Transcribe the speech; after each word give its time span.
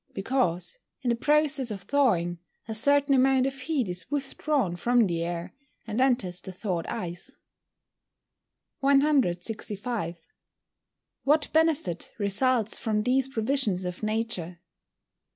_Because, 0.15 0.79
in 1.03 1.11
the 1.11 1.15
process 1.15 1.69
of 1.69 1.83
thawing, 1.83 2.39
a 2.67 2.73
certain 2.73 3.13
amount 3.13 3.45
of 3.45 3.53
heat 3.53 3.87
is 3.87 4.09
withdrawn 4.09 4.75
from 4.75 5.05
the 5.05 5.21
air, 5.23 5.53
and 5.85 6.01
enters 6.01 6.41
the 6.41 6.51
thawed 6.51 6.87
ice. 6.87 7.35
165. 8.79 10.21
_What 11.27 11.53
benefit 11.53 12.13
results 12.17 12.79
from 12.79 13.03
these 13.03 13.27
provisions 13.27 13.85
of 13.85 14.01
Nature? 14.01 14.59